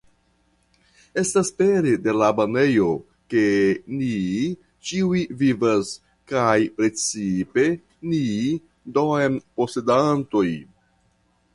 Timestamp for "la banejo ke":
2.21-3.43